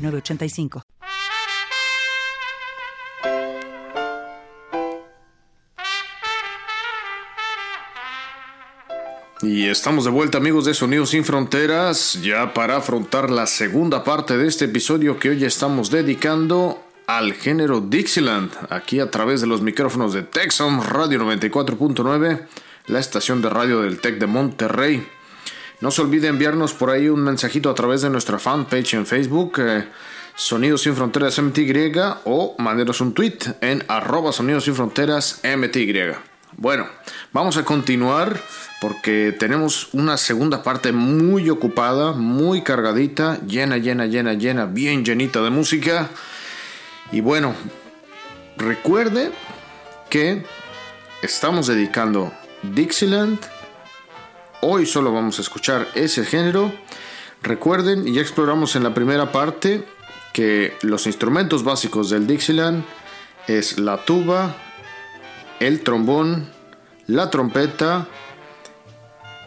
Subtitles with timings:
[0.00, 0.82] 985.
[9.42, 14.36] Y estamos de vuelta amigos de Sonidos sin Fronteras, ya para afrontar la segunda parte
[14.36, 19.62] de este episodio que hoy estamos dedicando al género Dixieland, aquí a través de los
[19.62, 22.46] micrófonos de Texas Radio 94.9,
[22.86, 25.08] la estación de radio del TEC de Monterrey.
[25.80, 29.54] No se olvide enviarnos por ahí un mensajito a través de nuestra fanpage en Facebook,
[29.60, 29.86] eh,
[30.36, 31.92] Sonidos Sin Fronteras MTY,
[32.24, 36.12] o manderos un tweet en arroba Sonidos Sin Fronteras MTY.
[36.58, 36.86] Bueno,
[37.32, 38.38] vamos a continuar
[38.82, 45.40] porque tenemos una segunda parte muy ocupada, muy cargadita, llena, llena, llena, llena, bien llenita
[45.40, 46.10] de música.
[47.10, 47.54] Y bueno,
[48.58, 49.32] recuerde
[50.10, 50.44] que
[51.22, 53.38] estamos dedicando Dixieland
[54.62, 56.70] Hoy solo vamos a escuchar ese género.
[57.42, 59.86] Recuerden, ya exploramos en la primera parte,
[60.34, 62.84] que los instrumentos básicos del Dixieland
[63.46, 64.54] es la tuba,
[65.60, 66.50] el trombón,
[67.06, 68.06] la trompeta,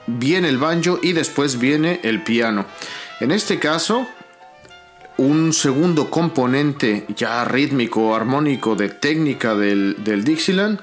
[0.08, 2.66] viene el banjo y después viene el piano.
[3.20, 4.08] En este caso,
[5.18, 10.80] un segundo componente ya rítmico, armónico de técnica del, del Dixieland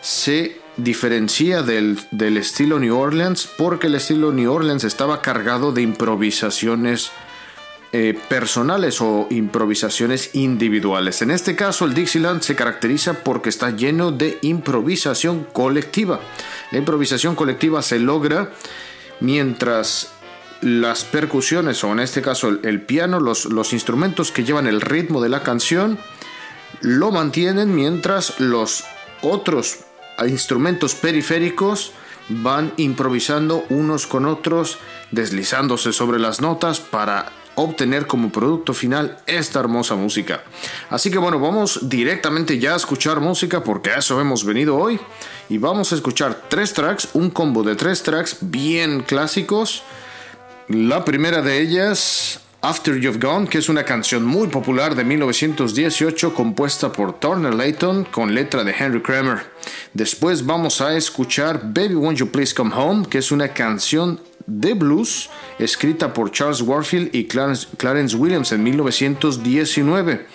[0.00, 1.98] se diferencia del,
[2.36, 7.10] estilo New Orleans porque el estilo New Orleans estaba cargado de improvisaciones
[7.92, 11.22] eh, personales o improvisaciones individuales.
[11.22, 16.20] En este caso el Dixieland se caracteriza porque está lleno de improvisación colectiva.
[16.70, 18.52] La improvisación colectiva se logra
[19.20, 20.12] mientras
[20.60, 25.20] las percusiones o en este caso el, piano, los, los instrumentos que llevan el ritmo
[25.20, 25.98] de la canción,
[26.80, 28.84] lo mantienen mientras los
[29.22, 29.80] otros
[30.26, 31.92] instrumentos periféricos
[32.28, 34.78] van improvisando unos con otros,
[35.10, 40.42] deslizándose sobre las notas para obtener como producto final esta hermosa música.
[40.88, 44.98] Así que bueno, vamos directamente ya a escuchar música porque a eso hemos venido hoy
[45.48, 49.82] y vamos a escuchar tres tracks, un combo de tres tracks bien clásicos.
[50.68, 56.34] La primera de ellas After You've Gone, que es una canción muy popular de 1918
[56.34, 59.49] compuesta por Turner Layton con letra de Henry Kramer.
[59.94, 64.74] Después vamos a escuchar Baby Won't You Please Come Home, que es una canción de
[64.74, 70.26] blues escrita por Charles Warfield y Clarence, Williams en 1919.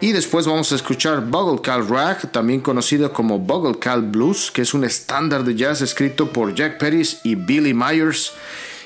[0.00, 4.62] Y después vamos a escuchar Bugle Call Rag, también conocido como Bugle Call Blues, que
[4.62, 8.32] es un estándar de jazz escrito por Jack Pettis y Billy Myers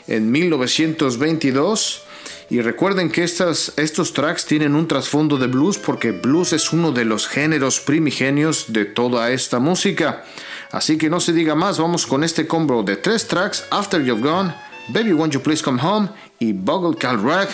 [0.06, 2.02] en 1922.
[2.50, 6.92] Y recuerden que estas, estos tracks tienen un trasfondo de blues porque blues es uno
[6.92, 10.24] de los géneros primigenios de toda esta música.
[10.70, 14.22] Así que no se diga más, vamos con este combo de tres tracks, After You've
[14.22, 14.54] Gone,
[14.88, 16.08] Baby Won't You Please Come Home
[16.38, 17.48] y Boggle Cal Rag,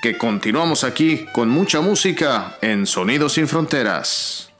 [0.00, 4.50] que continuamos aquí con mucha música en Sonidos sin Fronteras.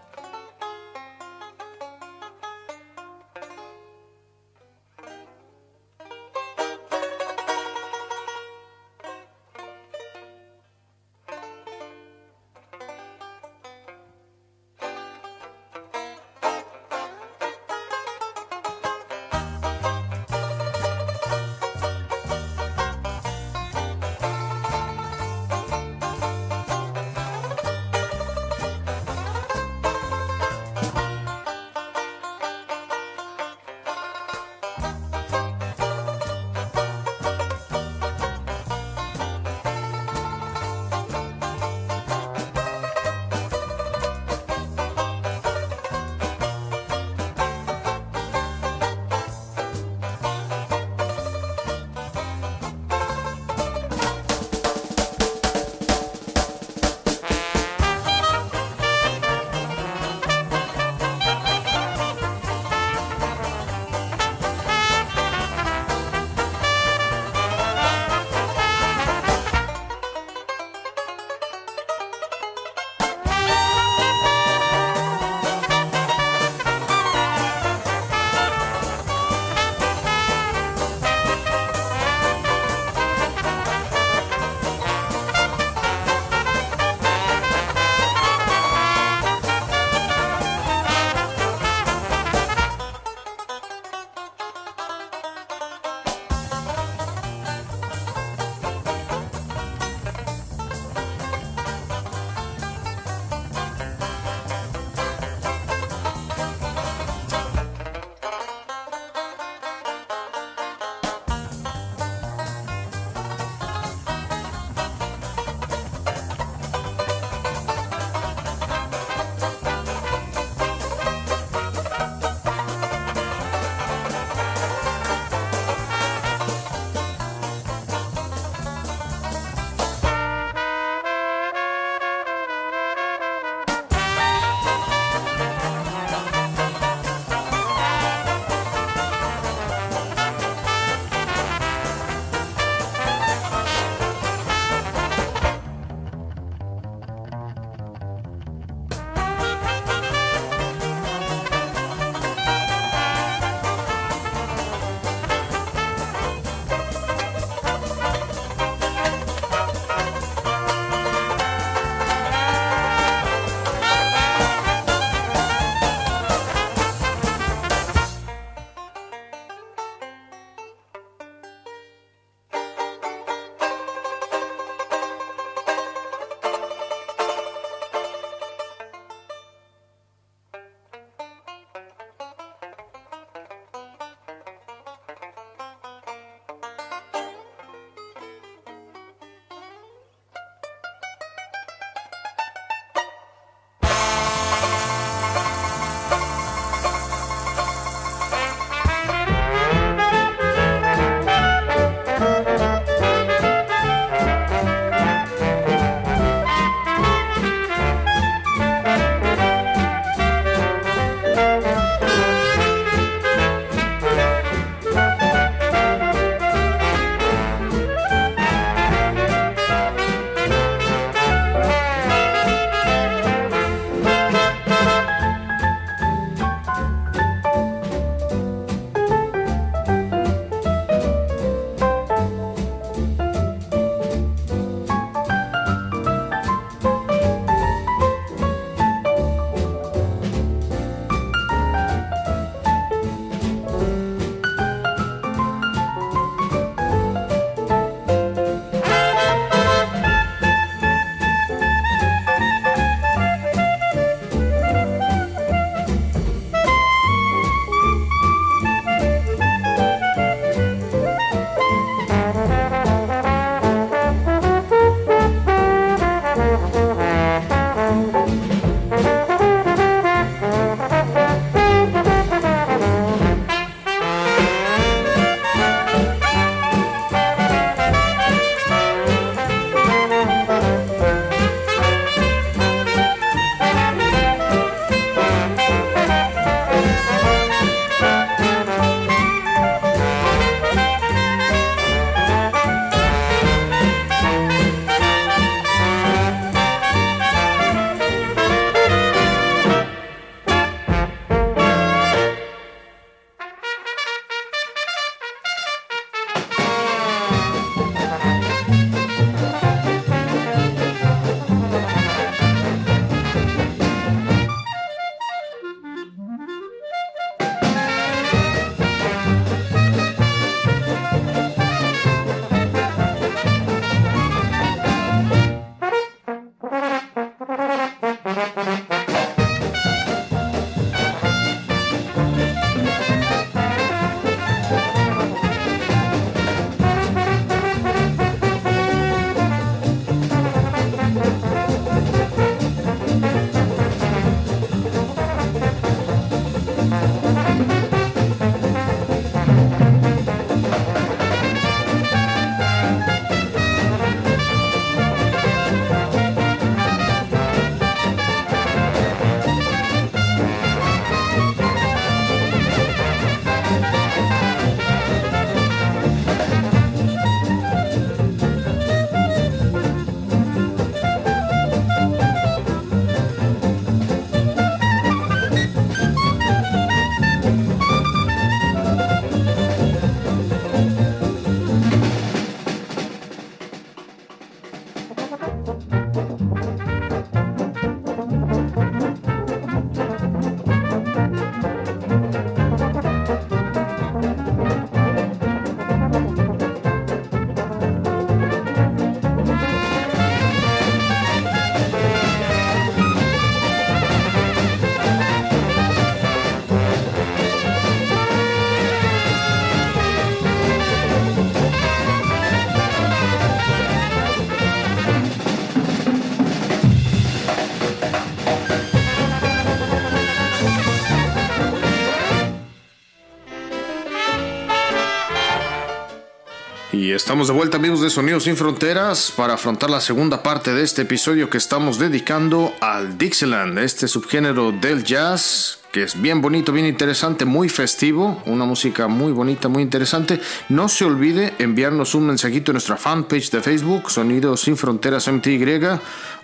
[427.16, 431.00] Estamos de vuelta amigos de Sonidos sin Fronteras para afrontar la segunda parte de este
[431.00, 436.84] episodio que estamos dedicando al Dixieland, este subgénero del jazz que es bien bonito, bien
[436.84, 440.38] interesante, muy festivo, una música muy bonita, muy interesante.
[440.68, 445.80] No se olvide enviarnos un mensajito en nuestra fanpage de Facebook, Sonidos Sin Fronteras MTY,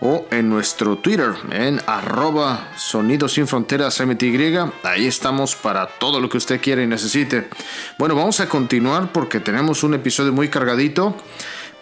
[0.00, 4.56] o en nuestro Twitter, en arroba Sonidos Sin Fronteras MTY.
[4.84, 7.50] Ahí estamos para todo lo que usted quiera y necesite.
[7.98, 11.14] Bueno, vamos a continuar porque tenemos un episodio muy cargadito.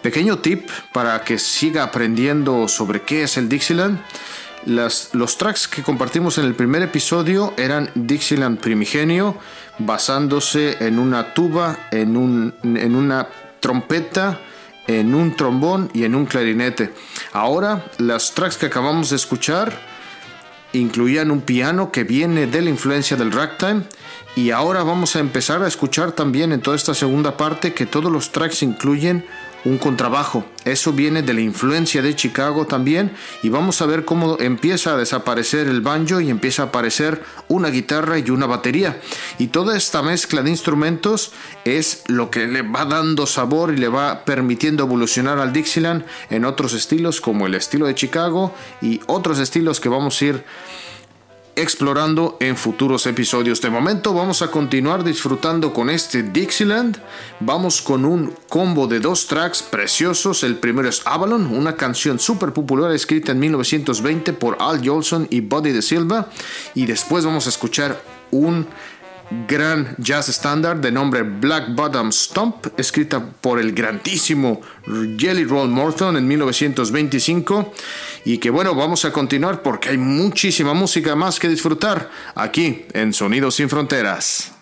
[0.01, 4.01] Pequeño tip para que siga aprendiendo sobre qué es el Dixieland
[4.65, 9.35] los tracks que compartimos en el primer episodio eran Dixieland primigenio,
[9.79, 13.27] basándose en una tuba, en, un, en una
[13.59, 14.39] trompeta,
[14.87, 16.93] en un trombón y en un clarinete.
[17.33, 19.73] Ahora, los tracks que acabamos de escuchar
[20.73, 23.83] incluían un piano que viene de la influencia del ragtime.
[24.35, 28.11] Y ahora vamos a empezar a escuchar también en toda esta segunda parte que todos
[28.11, 29.25] los tracks incluyen
[29.65, 30.45] un contrabajo.
[30.65, 33.11] Eso viene de la influencia de Chicago también
[33.43, 37.69] y vamos a ver cómo empieza a desaparecer el banjo y empieza a aparecer una
[37.69, 39.01] guitarra y una batería.
[39.37, 41.31] Y toda esta mezcla de instrumentos
[41.65, 46.45] es lo que le va dando sabor y le va permitiendo evolucionar al Dixieland en
[46.45, 50.43] otros estilos como el estilo de Chicago y otros estilos que vamos a ir
[51.55, 53.61] explorando en futuros episodios.
[53.61, 56.97] De momento vamos a continuar disfrutando con este Dixieland.
[57.39, 60.43] Vamos con un combo de dos tracks preciosos.
[60.43, 65.41] El primero es Avalon, una canción súper popular escrita en 1920 por Al Jolson y
[65.41, 66.29] Buddy de Silva.
[66.75, 68.67] Y después vamos a escuchar un
[69.47, 74.61] gran jazz estándar de nombre Black Bottom Stomp, escrita por el grandísimo
[75.17, 77.73] Jelly Roll Morton en 1925.
[78.25, 83.13] Y que bueno, vamos a continuar porque hay muchísima música más que disfrutar aquí en
[83.13, 84.60] Sonidos sin Fronteras.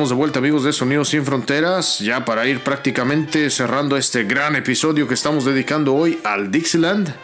[0.00, 4.56] Estamos de vuelta amigos de Sonidos sin Fronteras, ya para ir prácticamente cerrando este gran
[4.56, 7.14] episodio que estamos dedicando hoy al Dixieland.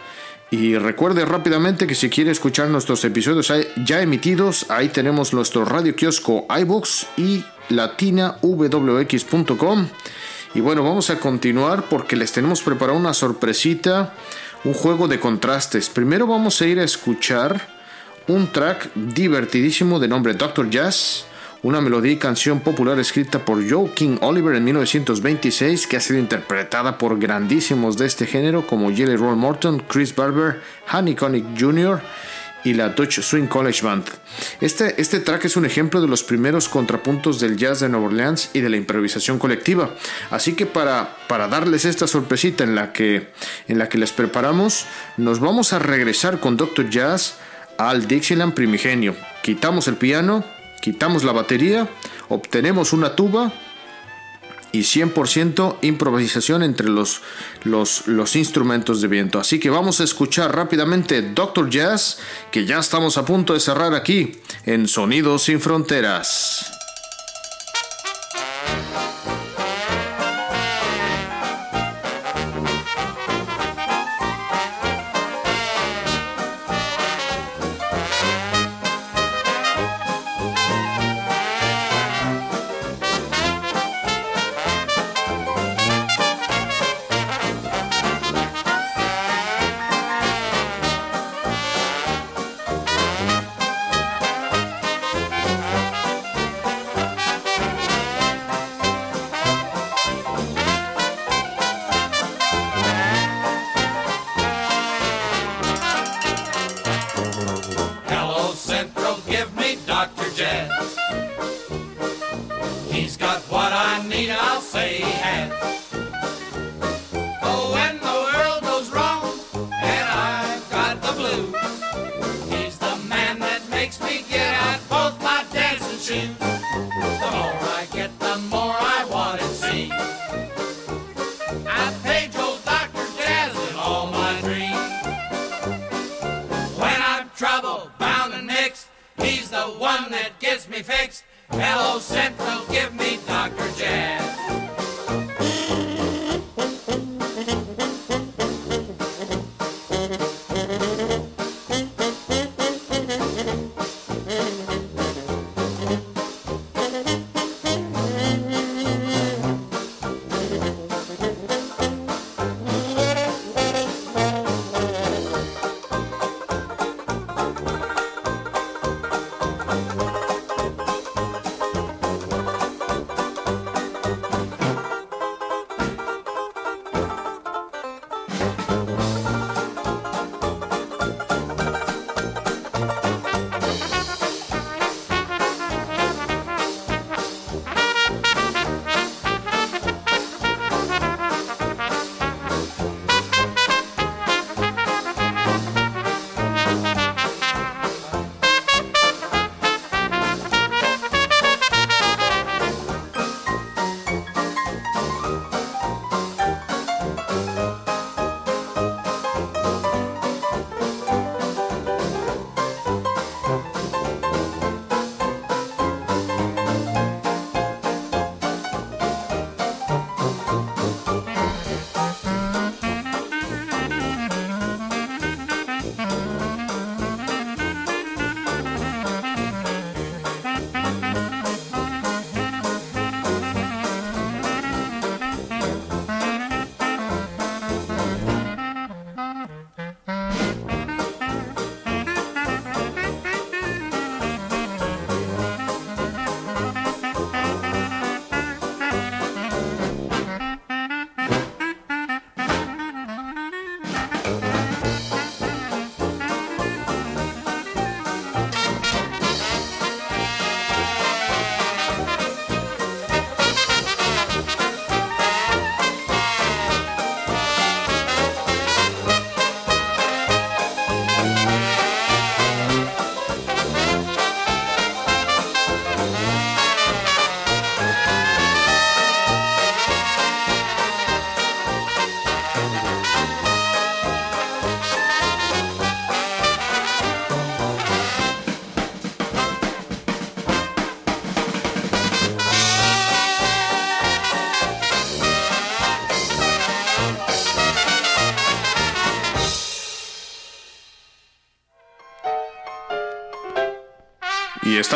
[0.51, 3.51] Y recuerde rápidamente que si quiere escuchar nuestros episodios
[3.83, 9.87] ya emitidos, ahí tenemos nuestro radio kiosco iBooks y latinawx.com.
[10.53, 14.13] Y bueno, vamos a continuar porque les tenemos preparado una sorpresita,
[14.63, 15.89] un juego de contrastes.
[15.89, 17.59] Primero vamos a ir a escuchar
[18.27, 21.25] un track divertidísimo de nombre Doctor Jazz
[21.63, 26.19] una melodía y canción popular escrita por Joe King Oliver en 1926 que ha sido
[26.19, 32.01] interpretada por grandísimos de este género como Jelly Roll Morton, Chris Barber, Honey Connick Jr.
[32.63, 34.05] y la Dutch Swing College Band.
[34.61, 38.51] Este, este track es un ejemplo de los primeros contrapuntos del jazz de Nueva Orleans
[38.53, 39.95] y de la improvisación colectiva.
[40.29, 43.29] Así que para, para darles esta sorpresita en la, que,
[43.67, 44.85] en la que les preparamos,
[45.17, 46.89] nos vamos a regresar con Dr.
[46.89, 47.35] Jazz
[47.77, 49.15] al Dixieland primigenio.
[49.41, 50.43] Quitamos el piano
[50.81, 51.89] quitamos la batería,
[52.29, 53.53] obtenemos una tuba
[54.71, 57.21] y 100% improvisación entre los,
[57.63, 59.39] los, los, instrumentos de viento.
[59.39, 62.19] Así que vamos a escuchar rápidamente Doctor Jazz,
[62.51, 64.33] que ya estamos a punto de cerrar aquí
[64.65, 66.71] en Sonidos sin Fronteras.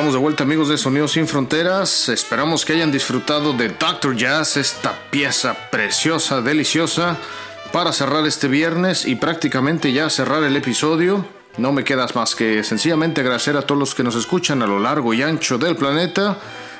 [0.02, 2.10] Estamos de vuelta amigos de Sonidos sin Fronteras.
[2.10, 7.18] Esperamos que hayan disfrutado de Doctor Jazz, esta pieza preciosa, deliciosa,
[7.72, 11.24] para cerrar este viernes y prácticamente ya cerrar el episodio.
[11.60, 14.80] No me quedas más que sencillamente agradecer a todos los que nos escuchan a lo
[14.80, 16.36] largo y ancho del planeta.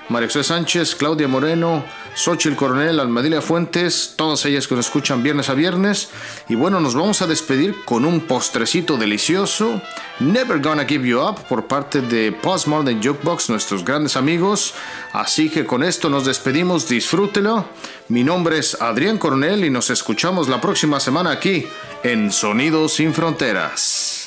[0.10, 5.54] María Sánchez, Claudia Moreno, Xochitl Coronel, Almadilia Fuentes, todas ellas que nos escuchan viernes a
[5.54, 6.10] viernes.
[6.50, 9.82] Y bueno, nos vamos a despedir con un postrecito delicioso,
[10.20, 14.74] Never Gonna Give You Up, por parte de Postmodern Jukebox, nuestros grandes amigos.
[15.14, 17.66] Así que con esto nos despedimos, disfrútelo.
[18.10, 21.66] Mi nombre es Adrián Coronel y nos escuchamos la próxima semana aquí
[22.04, 24.21] en Sonidos sin Fronteras.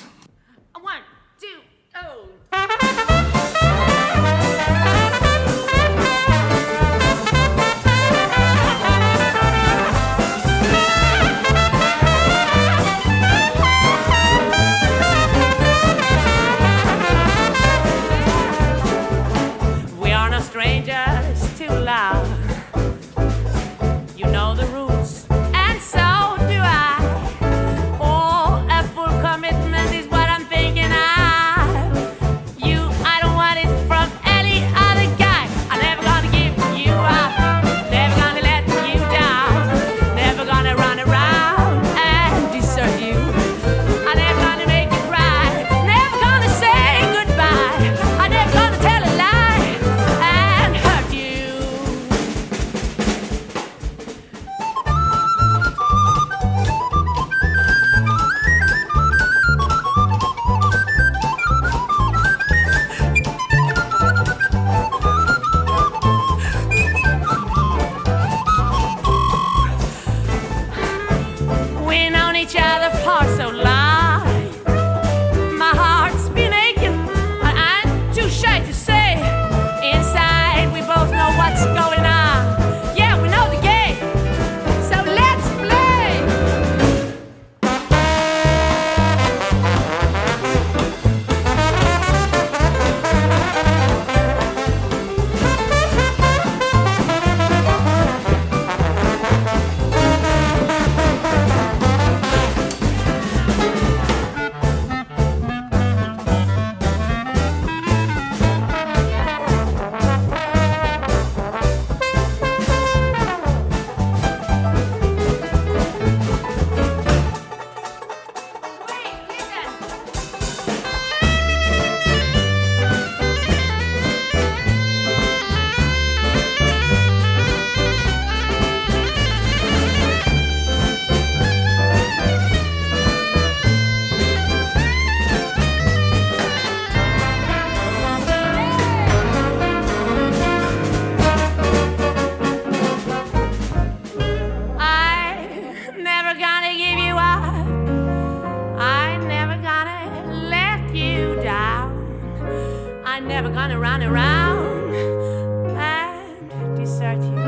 [153.14, 157.43] I never gonna run around and desert you.